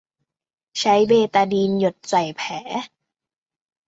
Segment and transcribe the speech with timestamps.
[0.79, 2.49] ใช้เบตาดีนหยดใส่แผล